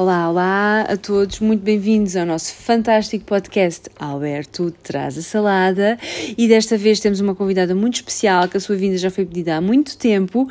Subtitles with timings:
[0.00, 5.98] Olá, olá a todos, muito bem-vindos ao nosso fantástico podcast Alberto Traz a Salada.
[6.38, 9.56] E desta vez temos uma convidada muito especial que a sua vinda já foi pedida
[9.56, 10.46] há muito tempo,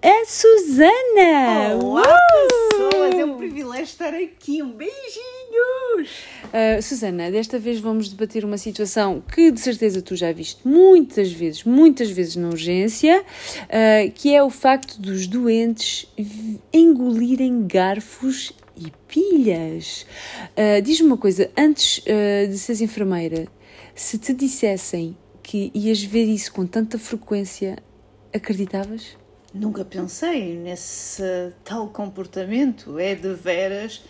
[0.00, 1.82] a Susana!
[1.82, 2.66] Olá Uh!
[2.96, 6.10] pessoas, é um privilégio estar aqui, um beijinhos!
[6.46, 11.30] Uh, Susana, desta vez vamos debater uma situação que de certeza tu já viste muitas
[11.32, 16.06] vezes, muitas vezes na urgência, uh, que é o facto dos doentes
[16.72, 20.04] engolirem garfos e pilhas.
[20.52, 23.46] Uh, Diz-me uma coisa, antes de seres enfermeira,
[23.94, 27.78] se te dissessem que ias ver isso com tanta frequência,
[28.34, 29.16] acreditavas?
[29.58, 34.02] Nunca pensei nesse tal comportamento, é de veras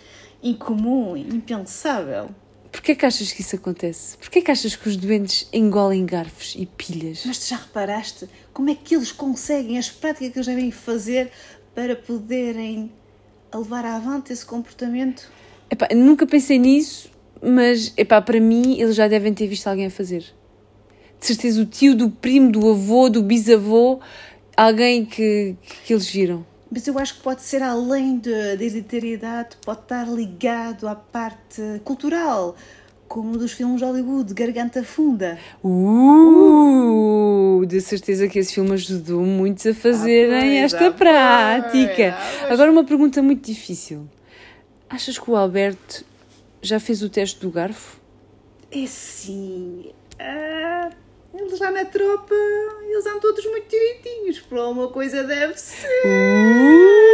[0.43, 2.31] incomum, impensável.
[2.73, 4.19] Porquê que achas que isso acontece?
[4.19, 7.23] Porquê que achas que os doentes engolem garfos e pilhas?
[7.25, 11.31] Mas tu já reparaste como é que eles conseguem, as práticas que eles devem fazer
[11.75, 12.91] para poderem
[13.55, 15.31] levar avante esse comportamento?
[15.71, 17.11] Epá, nunca pensei nisso,
[17.41, 20.25] mas epá, para mim eles já devem ter visto alguém a fazer.
[21.19, 24.01] De certeza o tio, do primo, do avô, do bisavô,
[24.57, 26.45] alguém que, que eles viram.
[26.71, 31.63] Mas eu acho que pode ser além de- da hereditariedade, pode estar ligado à parte
[31.85, 32.57] cultural,
[33.07, 35.39] como dos filmes de Hollywood, Garganta Funda.
[35.63, 42.15] Uh, de certeza que esse filme ajudou muitos a fazerem pois, esta ah, prática.
[42.17, 42.53] ah.
[42.53, 44.09] Agora uma pergunta muito difícil.
[44.89, 46.05] Achas que o Alberto
[46.61, 48.01] já fez o teste do garfo?
[48.73, 49.93] É sim.
[50.19, 50.91] Ah,
[51.33, 52.35] eles lá na tropa,
[52.97, 54.41] eles são todos muito direitinhos.
[54.41, 55.87] Por alguma coisa deve ser.
[55.87, 57.06] Uh,